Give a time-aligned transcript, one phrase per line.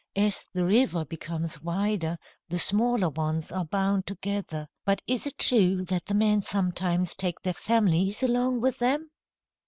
[0.15, 2.17] As the river becomes wider,
[2.49, 4.67] the smaller ones are bound together.
[4.83, 9.11] But is it true that the men sometimes take their families along with them?"